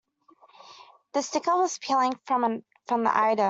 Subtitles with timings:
[1.13, 3.37] The sticker was peeling from the item.